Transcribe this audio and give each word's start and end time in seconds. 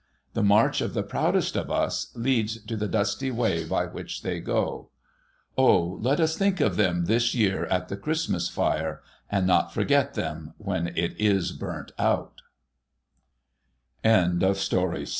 The 0.33 0.41
march 0.41 0.81
of 0.81 0.95
the 0.95 1.03
proudest 1.03 1.55
of 1.55 1.69
us, 1.69 2.11
leads 2.15 2.59
to 2.63 2.75
the 2.75 2.87
dusty 2.87 3.29
way 3.29 3.63
by 3.63 3.85
which 3.85 4.23
they 4.23 4.39
go. 4.39 4.89
O! 5.55 5.99
Let 6.01 6.19
us 6.19 6.35
think 6.35 6.59
of 6.59 6.75
them 6.75 7.05
this 7.05 7.35
year 7.35 7.67
at 7.67 7.87
the 7.87 7.97
Christmas 7.97 8.49
fire, 8.49 9.03
and 9.29 9.45
not 9.45 9.71
forget 9.71 10.15
them 10.15 10.55
whe 10.57 10.91